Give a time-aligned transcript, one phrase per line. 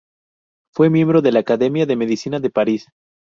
[0.73, 2.87] Fue Miembro de la Academia de Medicina de París.